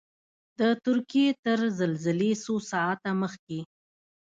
[0.59, 3.59] د ترکیې تر زلزلې څو ساعته مخکې.